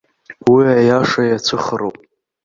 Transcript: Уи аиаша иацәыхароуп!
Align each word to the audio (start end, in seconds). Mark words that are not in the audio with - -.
Уи 0.51 0.63
аиаша 0.77 1.21
иацәыхароуп! 1.25 1.95